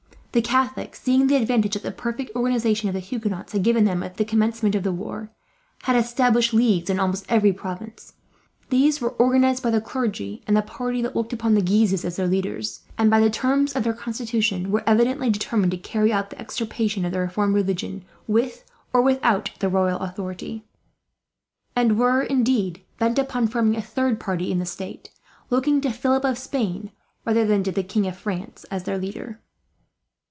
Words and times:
The 0.33 0.41
Catholics, 0.41 1.01
seeing 1.01 1.27
the 1.27 1.35
advantage 1.35 1.73
that 1.73 1.83
the 1.83 1.91
perfect 1.91 2.33
organization 2.37 2.87
of 2.87 2.93
the 2.93 3.01
Huguenots 3.01 3.51
had 3.51 3.63
given 3.63 3.83
them 3.83 4.01
at 4.01 4.15
the 4.15 4.23
commencement 4.23 4.75
of 4.75 4.83
the 4.83 4.93
war, 4.93 5.29
had 5.83 5.97
established 5.97 6.53
leagues 6.53 6.89
in 6.89 7.01
almost 7.01 7.25
every 7.27 7.51
province. 7.51 8.13
These 8.69 9.01
were 9.01 9.09
organized 9.09 9.61
by 9.61 9.71
the 9.71 9.81
clergy, 9.81 10.41
and 10.47 10.55
the 10.55 10.61
party 10.61 11.01
that 11.01 11.17
looked 11.17 11.33
upon 11.33 11.53
the 11.53 11.61
Guises 11.61 12.05
as 12.05 12.15
their 12.15 12.27
leaders 12.29 12.79
and, 12.97 13.09
by 13.09 13.19
the 13.19 13.29
terms 13.29 13.75
of 13.75 13.83
their 13.83 13.91
constitution, 13.91 14.71
were 14.71 14.83
evidently 14.87 15.29
determined 15.29 15.71
to 15.71 15.77
carry 15.77 16.13
out 16.13 16.29
the 16.29 16.39
extirpation 16.39 17.03
of 17.03 17.11
the 17.11 17.19
reformed 17.19 17.53
religion, 17.55 18.05
with 18.25 18.63
or 18.93 19.01
without 19.01 19.51
the 19.59 19.67
royal 19.67 19.99
authority; 19.99 20.63
and 21.75 21.99
were, 21.99 22.21
indeed, 22.21 22.81
bent 22.99 23.19
upon 23.19 23.49
forming 23.49 23.75
a 23.75 23.81
third 23.81 24.17
party 24.17 24.49
in 24.49 24.59
the 24.59 24.65
state, 24.65 25.09
looking 25.49 25.81
to 25.81 25.91
Philip 25.91 26.23
of 26.23 26.37
Spain 26.37 26.93
rather 27.25 27.45
than 27.45 27.63
to 27.63 27.71
the 27.73 27.83
King 27.83 28.07
of 28.07 28.15
France 28.17 28.65
as 28.71 28.83
their 28.85 28.97
leader. 28.97 29.41